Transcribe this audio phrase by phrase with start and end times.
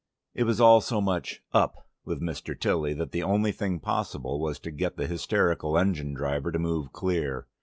[0.33, 2.59] It was all so much "up" with Mr.
[2.59, 6.91] Tilly that the only thing possible was to get the hysterical engine driver to move
[6.91, 7.45] clear.